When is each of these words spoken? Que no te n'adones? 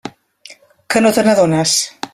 Que 0.95 1.03
no 1.07 1.13
te 1.19 1.27
n'adones? 1.29 1.77